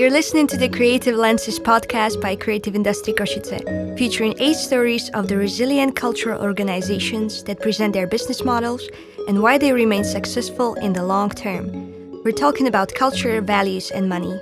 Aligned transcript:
You're 0.00 0.08
listening 0.10 0.46
to 0.46 0.56
the 0.56 0.70
Creative 0.70 1.14
Lenses 1.14 1.60
podcast 1.60 2.22
by 2.22 2.34
Creative 2.34 2.74
Industry 2.74 3.12
Košice, 3.12 3.98
featuring 3.98 4.34
eight 4.38 4.56
stories 4.56 5.10
of 5.10 5.28
the 5.28 5.36
resilient 5.36 5.94
cultural 5.94 6.40
organizations 6.40 7.44
that 7.44 7.60
present 7.60 7.92
their 7.92 8.06
business 8.06 8.42
models 8.42 8.88
and 9.28 9.42
why 9.42 9.58
they 9.58 9.74
remain 9.74 10.02
successful 10.02 10.72
in 10.76 10.94
the 10.94 11.04
long 11.04 11.28
term. 11.28 11.66
We're 12.24 12.32
talking 12.32 12.66
about 12.66 12.94
culture, 12.94 13.42
values, 13.42 13.90
and 13.90 14.08
money. 14.08 14.40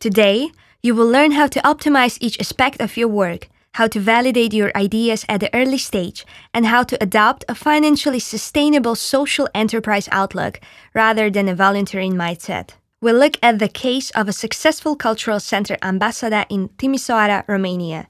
Today, 0.00 0.50
you 0.82 0.94
will 0.94 1.08
learn 1.08 1.30
how 1.30 1.46
to 1.46 1.60
optimize 1.60 2.18
each 2.20 2.38
aspect 2.40 2.82
of 2.82 2.98
your 2.98 3.08
work, 3.08 3.48
how 3.72 3.86
to 3.86 4.00
validate 4.00 4.52
your 4.52 4.70
ideas 4.76 5.24
at 5.30 5.40
the 5.40 5.54
early 5.54 5.78
stage, 5.78 6.26
and 6.52 6.66
how 6.66 6.82
to 6.82 7.02
adopt 7.02 7.46
a 7.48 7.54
financially 7.54 8.20
sustainable 8.20 8.96
social 8.96 9.48
enterprise 9.54 10.10
outlook 10.12 10.60
rather 10.92 11.30
than 11.30 11.48
a 11.48 11.54
volunteering 11.54 12.12
mindset. 12.12 12.74
We'll 13.02 13.18
look 13.18 13.36
at 13.42 13.58
the 13.58 13.68
case 13.68 14.10
of 14.10 14.28
a 14.28 14.32
successful 14.32 14.94
cultural 14.94 15.40
center 15.40 15.76
Ambasada 15.82 16.46
in 16.48 16.68
Timisoara, 16.78 17.42
Romania. 17.48 18.06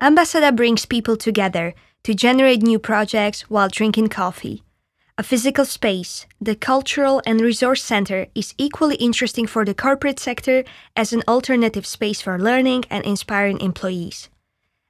Ambasada 0.00 0.56
brings 0.56 0.86
people 0.86 1.18
together 1.18 1.74
to 2.04 2.14
generate 2.14 2.62
new 2.62 2.78
projects 2.78 3.42
while 3.50 3.68
drinking 3.68 4.08
coffee. 4.08 4.62
A 5.18 5.22
physical 5.22 5.66
space, 5.66 6.24
the 6.40 6.54
Cultural 6.56 7.20
and 7.26 7.42
Resource 7.42 7.82
Center 7.82 8.26
is 8.34 8.54
equally 8.56 8.96
interesting 8.96 9.46
for 9.46 9.62
the 9.66 9.74
corporate 9.74 10.18
sector 10.18 10.64
as 10.96 11.12
an 11.12 11.22
alternative 11.28 11.84
space 11.84 12.22
for 12.22 12.38
learning 12.38 12.84
and 12.88 13.04
inspiring 13.04 13.60
employees. 13.60 14.30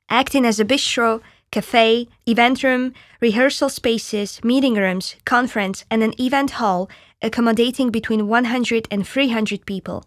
Acting 0.09 0.47
as 0.47 0.61
a 0.61 0.65
bistro, 0.65 1.21
cafe, 1.51 2.09
event 2.27 2.63
room, 2.63 2.93
rehearsal 3.21 3.69
spaces, 3.69 4.43
meeting 4.45 4.75
rooms, 4.75 5.17
conference, 5.25 5.85
and 5.91 6.03
an 6.03 6.15
event 6.21 6.53
hall 6.53 6.89
accommodating 7.23 7.91
between 7.91 8.29
100 8.29 8.89
and 8.91 9.07
300 9.07 9.67
people. 9.67 10.05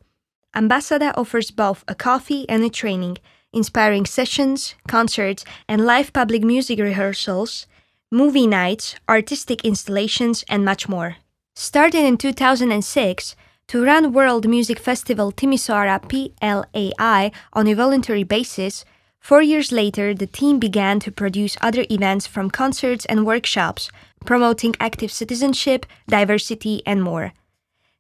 Ambasada 0.56 1.14
offers 1.16 1.52
both 1.52 1.84
a 1.88 1.96
coffee 1.96 2.48
and 2.50 2.64
a 2.64 2.70
training, 2.70 3.18
inspiring 3.54 4.06
sessions, 4.06 4.76
concerts, 4.88 5.44
and 5.68 5.86
live 5.86 6.14
public 6.14 6.44
music 6.44 6.80
rehearsals 6.80 7.68
movie 8.12 8.48
nights, 8.48 8.96
artistic 9.08 9.64
installations, 9.64 10.44
and 10.50 10.66
much 10.66 10.90
more. 10.90 11.18
Started 11.56 12.04
in 12.04 12.18
2006, 12.18 13.36
to 13.68 13.86
run 13.86 14.14
World 14.14 14.48
Music 14.48 14.80
Festival 14.80 15.32
Timisoara 15.32 16.02
PLAI 16.02 17.32
on 17.54 17.68
a 17.68 17.76
voluntary 17.76 18.24
basis, 18.24 18.84
four 19.20 19.42
years 19.42 19.72
later 19.72 20.14
the 20.14 20.28
team 20.28 20.60
began 20.60 21.00
to 21.00 21.12
produce 21.12 21.58
other 21.62 21.86
events 21.90 22.28
from 22.28 22.50
concerts 22.50 23.06
and 23.06 23.26
workshops, 23.26 23.90
promoting 24.26 24.76
active 24.80 25.12
citizenship, 25.12 25.86
diversity, 26.08 26.82
and 26.86 27.04
more. 27.04 27.34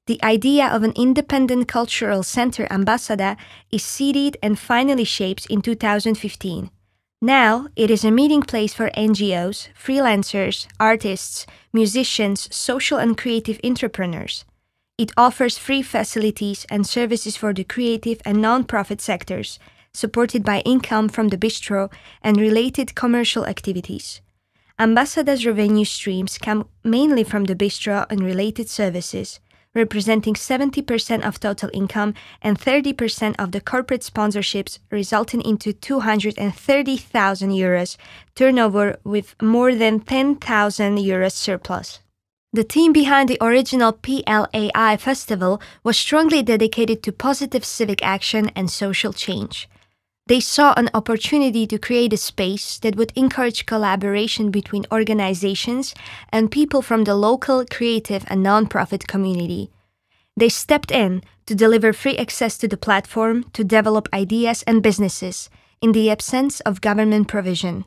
The 0.07 0.23
idea 0.23 0.67
of 0.67 0.81
an 0.81 0.93
independent 0.95 1.67
cultural 1.67 2.23
center 2.23 2.65
Ambasada 2.67 3.37
is 3.71 3.83
seeded 3.83 4.37
and 4.41 4.57
finally 4.57 5.03
shaped 5.03 5.45
in 5.47 5.61
2015. 5.61 6.71
Now, 7.21 7.67
it 7.75 7.91
is 7.91 8.05
a 8.05 8.11
meeting 8.11 8.41
place 8.41 8.73
for 8.73 8.89
NGOs, 8.91 9.67
freelancers, 9.75 10.67
artists, 10.79 11.45
musicians, 11.73 12.47
social 12.55 12.97
and 12.97 13.17
creative 13.17 13.59
entrepreneurs. 13.63 14.45
It 14.97 15.11
offers 15.15 15.57
free 15.57 15.81
facilities 15.81 16.65
and 16.69 16.87
services 16.87 17.35
for 17.35 17.53
the 17.53 17.63
creative 17.63 18.21
and 18.25 18.41
non-profit 18.41 19.01
sectors, 19.01 19.59
supported 19.99 20.43
by 20.43 20.59
income 20.61 21.09
from 21.09 21.27
the 21.27 21.37
bistro 21.37 21.91
and 22.21 22.37
related 22.37 22.95
commercial 22.95 23.45
activities. 23.45 24.21
Ambasada's 24.79 25.45
revenue 25.45 25.85
streams 25.85 26.37
come 26.37 26.67
mainly 26.83 27.23
from 27.23 27.43
the 27.45 27.55
bistro 27.55 28.05
and 28.09 28.21
related 28.23 28.69
services 28.69 29.39
representing 29.75 30.33
70% 30.33 31.25
of 31.27 31.39
total 31.39 31.69
income 31.73 32.13
and 32.41 32.59
30% 32.59 33.35
of 33.37 33.51
the 33.51 33.61
corporate 33.61 34.01
sponsorships, 34.01 34.79
resulting 34.89 35.41
into 35.41 35.73
230,000 35.73 37.49
euros 37.51 37.97
turnover 38.35 38.97
with 39.03 39.35
more 39.41 39.75
than 39.75 39.99
10,000 39.99 40.97
euros 40.97 41.33
surplus. 41.33 41.99
The 42.51 42.63
team 42.63 42.93
behind 42.93 43.29
the 43.29 43.37
original 43.41 43.93
PLAI 43.93 44.99
festival 44.99 45.61
was 45.83 45.99
strongly 45.99 46.41
dedicated 46.41 47.03
to 47.03 47.11
positive 47.11 47.63
civic 47.63 48.03
action 48.03 48.49
and 48.55 48.71
social 48.71 49.13
change. 49.13 49.69
They 50.29 50.39
saw 50.39 50.75
an 50.77 50.91
opportunity 50.93 51.65
to 51.65 51.79
create 51.79 52.13
a 52.13 52.17
space 52.17 52.77
that 52.79 52.95
would 52.95 53.11
encourage 53.15 53.65
collaboration 53.65 54.51
between 54.51 54.85
organizations 54.91 55.95
and 56.31 56.51
people 56.51 56.83
from 56.83 57.05
the 57.05 57.15
local, 57.15 57.65
creative, 57.65 58.23
and 58.27 58.45
nonprofit 58.45 59.07
community. 59.07 59.71
They 60.37 60.49
stepped 60.49 60.91
in 60.91 61.23
to 61.47 61.55
deliver 61.55 61.93
free 61.93 62.15
access 62.15 62.59
to 62.59 62.67
the 62.67 62.77
platform 62.77 63.45
to 63.53 63.63
develop 63.63 64.07
ideas 64.13 64.63
and 64.67 64.83
businesses 64.83 65.49
in 65.81 65.93
the 65.93 66.11
absence 66.11 66.59
of 66.59 66.79
government 66.79 67.27
provision. 67.27 67.85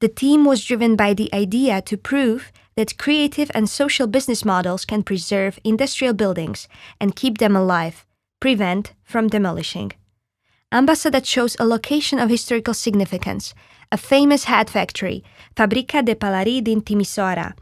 The 0.00 0.08
team 0.08 0.44
was 0.44 0.66
driven 0.66 0.94
by 0.94 1.14
the 1.14 1.32
idea 1.32 1.80
to 1.80 1.96
prove 1.96 2.52
that 2.76 2.98
creative 2.98 3.50
and 3.54 3.66
social 3.66 4.06
business 4.06 4.44
models 4.44 4.84
can 4.84 5.02
preserve 5.02 5.58
industrial 5.64 6.12
buildings 6.12 6.68
and 7.00 7.16
keep 7.16 7.38
them 7.38 7.56
alive, 7.56 8.04
prevent 8.40 8.92
from 9.04 9.28
demolishing. 9.28 9.92
Ambasada 10.72 11.22
chose 11.22 11.54
a 11.58 11.66
location 11.66 12.18
of 12.18 12.30
historical 12.30 12.72
significance, 12.72 13.52
a 13.92 13.98
famous 13.98 14.44
hat 14.44 14.70
factory, 14.70 15.22
Fabrica 15.54 16.02
de 16.02 16.14
Palari 16.14 16.64
din 16.64 16.80
Timisoara, 16.80 17.52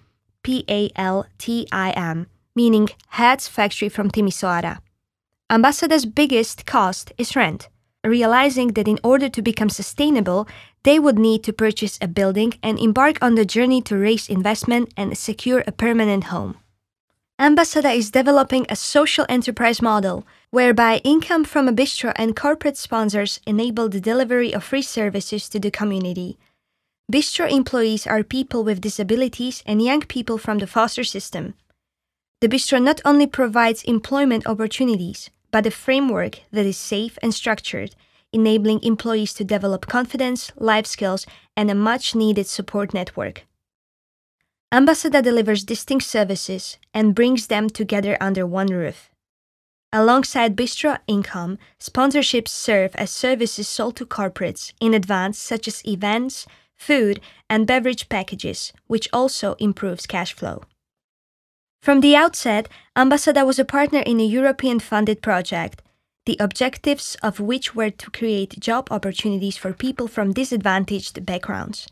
P 0.45 0.65
A 0.69 0.91
L 0.95 1.27
T 1.37 1.67
I 1.73 1.91
M, 1.91 2.29
meaning 2.55 2.89
hats 3.09 3.49
factory 3.49 3.89
from 3.89 4.13
Timisoara. 4.13 4.79
Ambasada's 5.51 6.07
biggest 6.07 6.67
cost 6.67 7.13
is 7.19 7.35
rent, 7.35 7.69
realizing 8.05 8.69
that 8.75 8.87
in 8.87 9.01
order 9.03 9.29
to 9.29 9.43
become 9.43 9.69
sustainable, 9.69 10.47
they 10.85 11.01
would 11.01 11.19
need 11.19 11.43
to 11.43 11.53
purchase 11.53 11.99
a 12.01 12.07
building 12.07 12.53
and 12.63 12.79
embark 12.79 13.19
on 13.21 13.35
the 13.35 13.45
journey 13.45 13.83
to 13.83 13.97
raise 13.97 14.29
investment 14.29 14.95
and 14.97 15.19
secure 15.19 15.65
a 15.67 15.73
permanent 15.73 16.25
home. 16.25 16.57
Ambasada 17.41 17.93
is 17.93 18.13
developing 18.13 18.67
a 18.69 18.77
social 18.77 19.27
enterprise 19.29 19.83
model 19.83 20.25
whereby 20.51 21.01
income 21.05 21.45
from 21.45 21.69
a 21.69 21.73
bistro 21.73 22.13
and 22.17 22.35
corporate 22.35 22.77
sponsors 22.77 23.41
enable 23.47 23.89
the 23.89 24.01
delivery 24.01 24.53
of 24.53 24.65
free 24.65 24.83
services 24.83 25.49
to 25.49 25.61
the 25.61 25.71
community. 25.71 26.39
Bistro 27.13 27.51
employees 27.51 28.07
are 28.07 28.23
people 28.23 28.65
with 28.65 28.81
disabilities 28.81 29.63
and 29.67 29.83
young 29.83 30.01
people 30.01 30.39
from 30.39 30.59
the 30.59 30.67
foster 30.67 31.05
system. 31.05 31.55
The 32.41 32.49
bistro 32.49 32.83
not 32.83 33.01
only 33.05 33.27
provides 33.27 33.85
employment 33.85 34.47
opportunities, 34.47 35.31
but 35.51 35.67
a 35.67 35.71
framework 35.71 36.41
that 36.53 36.67
is 36.67 36.77
safe 36.77 37.19
and 37.23 37.35
structured, 37.35 37.95
enabling 38.33 38.83
employees 38.83 39.35
to 39.35 39.45
develop 39.45 39.87
confidence, 39.87 40.53
life 40.57 40.87
skills, 40.87 41.27
and 41.57 41.71
a 41.71 41.75
much 41.75 42.15
needed 42.15 42.47
support 42.47 42.95
network. 42.95 43.45
Ambasada 44.73 45.21
delivers 45.21 45.65
distinct 45.65 46.05
services 46.05 46.79
and 46.95 47.15
brings 47.15 47.49
them 47.49 47.69
together 47.69 48.17
under 48.21 48.47
one 48.47 48.69
roof. 48.69 49.10
Alongside 49.93 50.55
Bistro 50.55 50.99
income, 51.09 51.59
sponsorships 51.81 52.49
serve 52.49 52.95
as 52.95 53.11
services 53.11 53.67
sold 53.67 53.97
to 53.97 54.07
corporates 54.07 54.73
in 54.81 54.95
advance, 54.95 55.37
such 55.37 55.67
as 55.67 55.85
events, 55.85 56.47
food, 56.77 57.21
and 57.49 57.67
beverage 57.67 58.09
packages, 58.09 58.73
which 58.87 59.09
also 59.13 59.55
improves 59.59 60.07
cash 60.07 60.33
flow. 60.33 60.63
From 61.83 62.01
the 62.01 62.15
outset, 62.15 62.69
Ambasada 62.95 63.45
was 63.45 63.59
a 63.59 63.65
partner 63.65 64.01
in 64.01 64.21
a 64.21 64.25
European 64.25 64.79
funded 64.79 65.23
project, 65.23 65.83
the 66.25 66.37
objectives 66.39 67.17
of 67.23 67.41
which 67.41 67.75
were 67.75 67.91
to 67.91 68.11
create 68.11 68.61
job 68.61 68.87
opportunities 68.93 69.57
for 69.57 69.73
people 69.73 70.07
from 70.07 70.33
disadvantaged 70.33 71.27
backgrounds. 71.27 71.89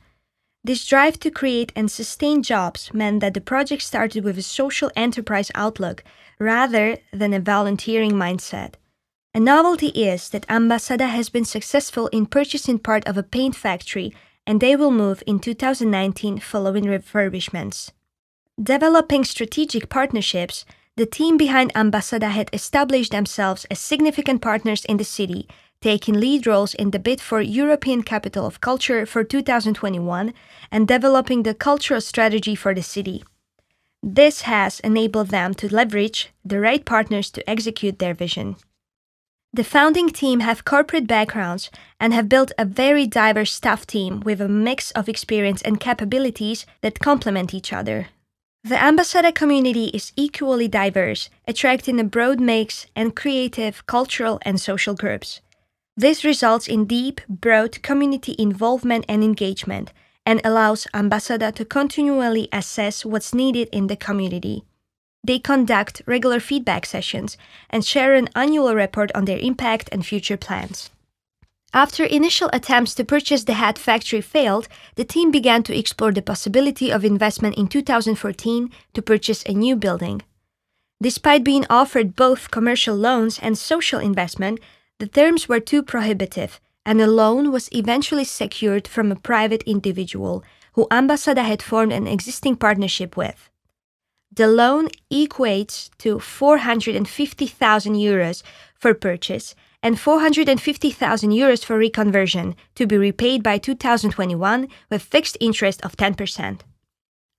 This 0.64 0.86
drive 0.86 1.18
to 1.20 1.30
create 1.30 1.72
and 1.76 1.90
sustain 1.90 2.42
jobs 2.42 2.92
meant 2.92 3.20
that 3.20 3.34
the 3.34 3.40
project 3.40 3.82
started 3.82 4.24
with 4.24 4.36
a 4.38 4.42
social 4.42 4.90
enterprise 4.96 5.50
outlook 5.54 6.02
rather 6.38 6.98
than 7.12 7.32
a 7.32 7.40
volunteering 7.40 8.12
mindset. 8.12 8.74
A 9.34 9.40
novelty 9.40 9.88
is 9.88 10.30
that 10.30 10.46
Ambasada 10.48 11.08
has 11.08 11.28
been 11.28 11.44
successful 11.44 12.08
in 12.08 12.26
purchasing 12.26 12.78
part 12.78 13.06
of 13.06 13.16
a 13.16 13.22
paint 13.22 13.54
factory 13.54 14.12
and 14.46 14.60
they 14.60 14.74
will 14.74 14.90
move 14.90 15.22
in 15.26 15.38
2019 15.38 16.38
following 16.40 16.84
refurbishments. 16.84 17.92
Developing 18.60 19.24
strategic 19.24 19.88
partnerships, 19.88 20.64
the 20.96 21.06
team 21.06 21.36
behind 21.36 21.72
Ambasada 21.74 22.30
had 22.30 22.50
established 22.52 23.12
themselves 23.12 23.64
as 23.70 23.78
significant 23.78 24.42
partners 24.42 24.84
in 24.86 24.96
the 24.96 25.04
city 25.04 25.46
taking 25.80 26.14
lead 26.14 26.46
roles 26.46 26.74
in 26.74 26.90
the 26.90 26.98
bid 26.98 27.20
for 27.20 27.40
European 27.40 28.02
Capital 28.02 28.46
of 28.46 28.60
Culture 28.60 29.06
for 29.06 29.22
2021 29.22 30.34
and 30.70 30.88
developing 30.88 31.42
the 31.42 31.54
cultural 31.54 32.00
strategy 32.00 32.54
for 32.54 32.74
the 32.74 32.82
city. 32.82 33.22
This 34.02 34.42
has 34.42 34.80
enabled 34.80 35.28
them 35.28 35.54
to 35.54 35.72
leverage 35.72 36.30
the 36.44 36.60
right 36.60 36.84
partners 36.84 37.30
to 37.32 37.48
execute 37.48 37.98
their 37.98 38.14
vision. 38.14 38.56
The 39.52 39.64
founding 39.64 40.10
team 40.10 40.40
have 40.40 40.64
corporate 40.64 41.06
backgrounds 41.06 41.70
and 41.98 42.12
have 42.12 42.28
built 42.28 42.52
a 42.58 42.64
very 42.64 43.06
diverse 43.06 43.52
staff 43.52 43.86
team 43.86 44.20
with 44.20 44.40
a 44.40 44.48
mix 44.48 44.90
of 44.92 45.08
experience 45.08 45.62
and 45.62 45.80
capabilities 45.80 46.66
that 46.82 47.00
complement 47.00 47.54
each 47.54 47.72
other. 47.72 48.08
The 48.62 48.74
Ambasada 48.74 49.34
community 49.34 49.86
is 49.86 50.12
equally 50.16 50.68
diverse, 50.68 51.30
attracting 51.46 51.98
a 51.98 52.04
broad 52.04 52.40
mix 52.40 52.86
and 52.94 53.16
creative, 53.16 53.86
cultural, 53.86 54.38
and 54.42 54.60
social 54.60 54.94
groups. 54.94 55.40
This 55.98 56.24
results 56.24 56.68
in 56.68 56.84
deep, 56.84 57.20
broad 57.28 57.82
community 57.82 58.36
involvement 58.38 59.04
and 59.08 59.24
engagement 59.24 59.92
and 60.24 60.40
allows 60.44 60.86
Ambasada 60.94 61.52
to 61.56 61.64
continually 61.64 62.48
assess 62.52 63.04
what's 63.04 63.34
needed 63.34 63.68
in 63.72 63.88
the 63.88 63.96
community. 63.96 64.62
They 65.24 65.40
conduct 65.40 66.02
regular 66.06 66.38
feedback 66.38 66.86
sessions 66.86 67.36
and 67.68 67.84
share 67.84 68.14
an 68.14 68.28
annual 68.36 68.76
report 68.76 69.10
on 69.16 69.24
their 69.24 69.40
impact 69.40 69.88
and 69.90 70.06
future 70.06 70.36
plans. 70.36 70.90
After 71.74 72.04
initial 72.04 72.48
attempts 72.52 72.94
to 72.94 73.04
purchase 73.04 73.42
the 73.42 73.54
hat 73.54 73.76
factory 73.76 74.20
failed, 74.20 74.68
the 74.94 75.04
team 75.04 75.32
began 75.32 75.64
to 75.64 75.76
explore 75.76 76.12
the 76.12 76.22
possibility 76.22 76.92
of 76.92 77.04
investment 77.04 77.58
in 77.58 77.66
2014 77.66 78.70
to 78.94 79.02
purchase 79.02 79.42
a 79.46 79.52
new 79.52 79.74
building. 79.74 80.22
Despite 81.02 81.42
being 81.42 81.66
offered 81.68 82.14
both 82.14 82.52
commercial 82.52 82.94
loans 82.94 83.40
and 83.40 83.58
social 83.58 83.98
investment, 83.98 84.60
the 84.98 85.06
terms 85.06 85.48
were 85.48 85.60
too 85.60 85.82
prohibitive, 85.82 86.60
and 86.84 87.00
a 87.00 87.06
loan 87.06 87.52
was 87.52 87.68
eventually 87.72 88.24
secured 88.24 88.88
from 88.88 89.12
a 89.12 89.16
private 89.16 89.62
individual 89.64 90.42
who 90.72 90.86
Ambasada 90.90 91.44
had 91.44 91.62
formed 91.62 91.92
an 91.92 92.06
existing 92.06 92.56
partnership 92.56 93.16
with. 93.16 93.50
The 94.34 94.46
loan 94.46 94.88
equates 95.12 95.90
to 95.98 96.18
450,000 96.18 97.94
euros 97.94 98.42
for 98.74 98.94
purchase 98.94 99.54
and 99.82 99.98
450,000 99.98 101.30
euros 101.30 101.64
for 101.64 101.78
reconversion 101.78 102.54
to 102.74 102.86
be 102.86 102.96
repaid 102.96 103.42
by 103.42 103.58
2021 103.58 104.68
with 104.90 105.02
fixed 105.02 105.36
interest 105.40 105.80
of 105.84 105.96
10%. 105.96 106.60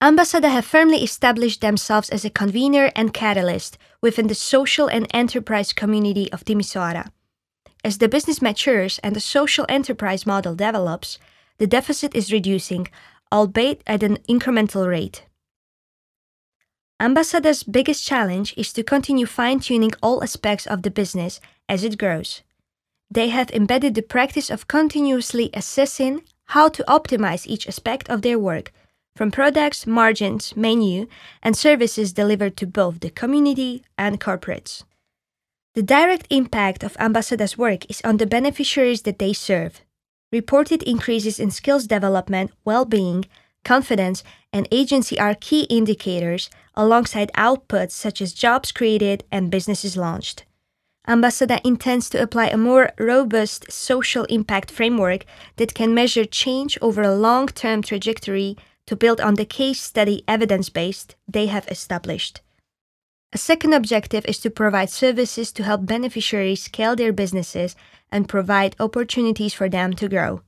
Ambasada 0.01 0.49
have 0.49 0.65
firmly 0.65 1.03
established 1.03 1.59
themselves 1.59 2.09
as 2.09 2.23
a 2.23 2.29
convener 2.29 2.91
and 2.95 3.13
catalyst 3.13 3.77
within 4.01 4.27
the 4.27 4.35
social 4.35 4.87
and 4.87 5.07
enterprise 5.13 5.73
community 5.73 6.31
of 6.31 6.45
Timisoara. 6.45 7.09
As 7.83 7.97
the 7.97 8.09
business 8.09 8.41
matures 8.41 8.99
and 8.99 9.15
the 9.15 9.21
social 9.21 9.65
enterprise 9.69 10.25
model 10.25 10.53
develops, 10.53 11.17
the 11.59 11.67
deficit 11.67 12.13
is 12.15 12.33
reducing, 12.33 12.87
albeit 13.31 13.81
at 13.87 14.03
an 14.03 14.17
incremental 14.27 14.87
rate. 14.87 15.25
Ambasada's 16.99 17.63
biggest 17.63 18.05
challenge 18.05 18.53
is 18.57 18.73
to 18.73 18.83
continue 18.83 19.25
fine 19.25 19.61
tuning 19.61 19.91
all 20.03 20.21
aspects 20.21 20.67
of 20.67 20.81
the 20.81 20.91
business 20.91 21.39
as 21.69 21.83
it 21.83 21.97
grows. 21.97 22.41
They 23.09 23.29
have 23.29 23.49
embedded 23.51 23.95
the 23.95 24.01
practice 24.01 24.49
of 24.49 24.67
continuously 24.67 25.49
assessing 25.53 26.23
how 26.47 26.67
to 26.69 26.83
optimize 26.83 27.47
each 27.47 27.67
aspect 27.67 28.09
of 28.09 28.21
their 28.21 28.37
work, 28.37 28.73
from 29.15 29.31
products, 29.31 29.87
margins, 29.87 30.55
menu, 30.57 31.07
and 31.41 31.55
services 31.55 32.11
delivered 32.11 32.57
to 32.57 32.67
both 32.67 32.99
the 32.99 33.09
community 33.09 33.83
and 33.97 34.19
corporates. 34.19 34.83
The 35.75 35.83
direct 35.83 36.25
impact 36.31 36.83
of 36.83 36.97
Ambasada's 36.97 37.57
work 37.57 37.89
is 37.89 38.01
on 38.03 38.17
the 38.17 38.25
beneficiaries 38.25 39.03
that 39.03 39.19
they 39.19 39.33
serve. 39.33 39.81
Reported 40.31 40.81
increases 40.83 41.39
in 41.39 41.51
skills 41.51 41.85
development, 41.85 42.51
well 42.65 42.85
being, 42.85 43.25
confidence, 43.63 44.23
and 44.51 44.67
agency 44.71 45.19
are 45.19 45.35
key 45.35 45.63
indicators 45.69 46.49
alongside 46.75 47.31
outputs 47.33 47.91
such 47.91 48.21
as 48.21 48.33
jobs 48.33 48.71
created 48.71 49.23
and 49.31 49.51
businesses 49.51 49.95
launched. 49.95 50.45
Ambasada 51.07 51.59
intends 51.63 52.09
to 52.09 52.21
apply 52.21 52.47
a 52.47 52.57
more 52.57 52.91
robust 52.99 53.71
social 53.71 54.25
impact 54.25 54.71
framework 54.71 55.25
that 55.57 55.73
can 55.73 55.93
measure 55.93 56.25
change 56.25 56.77
over 56.81 57.01
a 57.03 57.15
long 57.15 57.47
term 57.47 57.81
trajectory 57.81 58.57
to 58.85 58.95
build 58.95 59.21
on 59.21 59.35
the 59.35 59.45
case 59.45 59.81
study 59.81 60.23
evidence 60.27 60.69
based 60.69 61.15
they 61.27 61.45
have 61.47 61.67
established. 61.67 62.41
A 63.31 63.37
second 63.37 63.73
objective 63.73 64.25
is 64.25 64.39
to 64.39 64.49
provide 64.49 64.89
services 64.89 65.51
to 65.51 65.63
help 65.63 65.85
beneficiaries 65.85 66.63
scale 66.63 66.95
their 66.95 67.13
businesses 67.13 67.75
and 68.11 68.27
provide 68.27 68.75
opportunities 68.79 69.53
for 69.53 69.69
them 69.69 69.93
to 69.93 70.09
grow. 70.09 70.41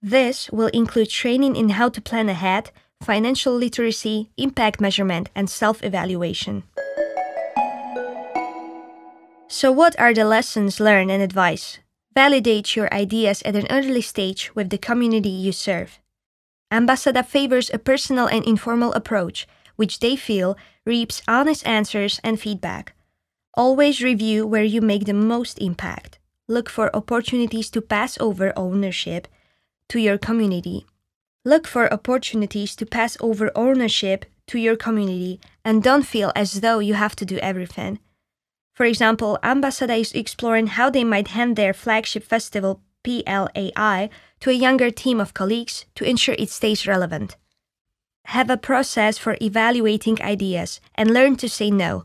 This 0.00 0.48
will 0.50 0.68
include 0.68 1.10
training 1.10 1.54
in 1.54 1.70
how 1.70 1.90
to 1.90 2.00
plan 2.00 2.30
ahead, 2.30 2.70
financial 3.02 3.52
literacy, 3.54 4.30
impact 4.38 4.80
measurement, 4.80 5.28
and 5.34 5.50
self 5.50 5.84
evaluation. 5.84 6.62
So, 9.48 9.70
what 9.70 9.98
are 10.00 10.14
the 10.14 10.24
lessons 10.24 10.80
learned 10.80 11.10
and 11.10 11.22
advice? 11.22 11.78
Validate 12.14 12.74
your 12.74 12.92
ideas 12.92 13.42
at 13.42 13.54
an 13.54 13.66
early 13.68 14.02
stage 14.02 14.54
with 14.54 14.70
the 14.70 14.78
community 14.78 15.28
you 15.28 15.52
serve. 15.52 15.98
Ambasada 16.72 17.24
favors 17.24 17.70
a 17.72 17.78
personal 17.78 18.26
and 18.26 18.44
informal 18.44 18.92
approach, 18.94 19.46
which 19.78 20.00
they 20.00 20.16
feel 20.16 20.58
reaps 20.84 21.22
honest 21.28 21.64
answers 21.66 22.20
and 22.24 22.40
feedback. 22.40 22.94
Always 23.54 24.02
review 24.02 24.44
where 24.44 24.64
you 24.64 24.80
make 24.80 25.04
the 25.04 25.14
most 25.14 25.58
impact. 25.60 26.18
Look 26.48 26.68
for 26.68 26.94
opportunities 26.94 27.70
to 27.70 27.80
pass 27.80 28.18
over 28.18 28.52
ownership 28.56 29.28
to 29.88 30.00
your 30.00 30.18
community. 30.18 30.84
Look 31.44 31.68
for 31.68 31.92
opportunities 31.92 32.74
to 32.76 32.86
pass 32.86 33.16
over 33.20 33.52
ownership 33.54 34.24
to 34.48 34.58
your 34.58 34.76
community 34.76 35.40
and 35.64 35.82
don't 35.82 36.06
feel 36.06 36.32
as 36.34 36.60
though 36.60 36.80
you 36.80 36.94
have 36.94 37.14
to 37.16 37.24
do 37.24 37.38
everything. 37.38 38.00
For 38.74 38.84
example, 38.84 39.38
Ambasada 39.44 39.96
is 40.00 40.12
exploring 40.12 40.68
how 40.68 40.90
they 40.90 41.04
might 41.04 41.28
hand 41.28 41.54
their 41.54 41.72
flagship 41.72 42.24
festival, 42.24 42.82
PLAI, 43.04 44.10
to 44.40 44.50
a 44.50 44.60
younger 44.64 44.90
team 44.90 45.20
of 45.20 45.34
colleagues 45.34 45.84
to 45.94 46.04
ensure 46.04 46.34
it 46.38 46.50
stays 46.50 46.86
relevant. 46.86 47.36
Have 48.32 48.50
a 48.50 48.58
process 48.58 49.16
for 49.16 49.38
evaluating 49.40 50.20
ideas 50.20 50.82
and 50.94 51.14
learn 51.14 51.36
to 51.36 51.48
say 51.48 51.70
no. 51.70 52.04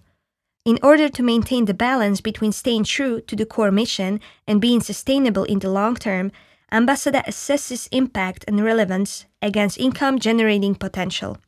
In 0.63 0.79
order 0.81 1.09
to 1.09 1.21
maintain 1.21 1.65
the 1.65 1.73
balance 1.73 2.21
between 2.21 2.53
staying 2.53 2.85
true 2.85 3.19
to 3.27 3.35
the 3.35 3.45
core 3.45 3.71
mission 3.71 4.21
and 4.47 4.61
being 4.61 4.79
sustainable 4.79 5.43
in 5.43 5.59
the 5.59 5.69
long 5.69 5.97
term, 5.97 6.31
Ambasada 6.71 7.25
assesses 7.25 7.89
impact 7.91 8.45
and 8.47 8.63
relevance 8.63 9.25
against 9.41 9.77
income 9.77 10.17
generating 10.17 10.75
potential. 10.75 11.39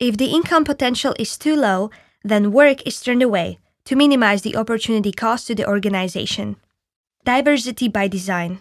If 0.00 0.16
the 0.16 0.32
income 0.34 0.64
potential 0.64 1.14
is 1.16 1.38
too 1.38 1.54
low, 1.54 1.92
then 2.24 2.50
work 2.50 2.84
is 2.84 3.00
turned 3.00 3.22
away 3.22 3.60
to 3.84 3.94
minimize 3.94 4.42
the 4.42 4.56
opportunity 4.56 5.12
cost 5.12 5.46
to 5.46 5.54
the 5.54 5.68
organization. 5.68 6.56
Diversity 7.24 7.86
by 7.86 8.08
design. 8.08 8.58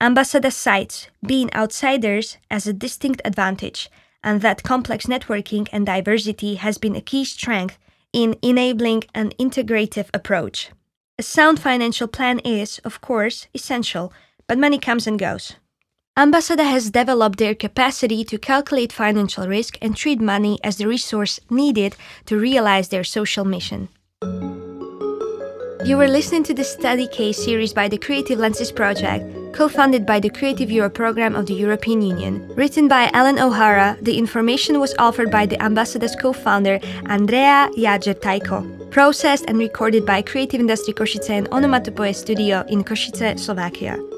Ambasada 0.00 0.52
cites 0.52 1.06
being 1.24 1.48
outsiders 1.54 2.38
as 2.50 2.66
a 2.66 2.72
distinct 2.72 3.22
advantage, 3.24 3.88
and 4.24 4.40
that 4.40 4.64
complex 4.64 5.06
networking 5.06 5.68
and 5.70 5.86
diversity 5.86 6.56
has 6.56 6.78
been 6.78 6.96
a 6.96 7.00
key 7.00 7.24
strength 7.24 7.78
in 8.12 8.36
enabling 8.42 9.04
an 9.14 9.30
integrative 9.38 10.08
approach. 10.12 10.70
A 11.18 11.22
sound 11.22 11.60
financial 11.60 12.08
plan 12.08 12.40
is, 12.40 12.80
of 12.80 13.00
course, 13.00 13.46
essential 13.54 14.12
but 14.46 14.58
money 14.58 14.78
comes 14.78 15.06
and 15.06 15.18
goes. 15.18 15.54
Ambasada 16.16 16.64
has 16.64 16.90
developed 16.90 17.38
their 17.38 17.54
capacity 17.54 18.24
to 18.24 18.38
calculate 18.38 18.92
financial 18.92 19.48
risk 19.48 19.76
and 19.82 19.96
treat 19.96 20.20
money 20.20 20.58
as 20.62 20.76
the 20.76 20.86
resource 20.86 21.40
needed 21.50 21.96
to 22.26 22.38
realize 22.38 22.88
their 22.88 23.04
social 23.04 23.44
mission. 23.44 23.88
You 25.84 25.98
were 25.98 26.08
listening 26.08 26.42
to 26.44 26.54
the 26.54 26.64
study 26.64 27.06
case 27.06 27.44
series 27.44 27.74
by 27.74 27.88
the 27.88 27.98
Creative 27.98 28.38
Lenses 28.38 28.72
Project, 28.72 29.22
co 29.52 29.68
funded 29.68 30.06
by 30.06 30.18
the 30.18 30.30
Creative 30.30 30.70
Europe 30.70 30.94
program 30.94 31.36
of 31.36 31.44
the 31.44 31.52
European 31.52 32.00
Union. 32.00 32.48
Written 32.56 32.88
by 32.88 33.10
Ellen 33.12 33.38
O'Hara, 33.38 33.98
the 34.00 34.16
information 34.16 34.80
was 34.80 34.94
offered 34.98 35.30
by 35.30 35.44
the 35.44 35.58
Ambasada's 35.58 36.16
co 36.16 36.32
founder 36.32 36.80
Andrea 37.04 37.68
Jadzeptajko. 37.76 38.90
Processed 38.90 39.44
and 39.46 39.58
recorded 39.58 40.06
by 40.06 40.22
Creative 40.22 40.58
Industry 40.58 40.94
Košice 40.94 41.28
and 41.28 41.48
Onomatopoe 41.52 42.12
Studio 42.12 42.64
in 42.68 42.82
Košice, 42.82 43.38
Slovakia. 43.38 44.13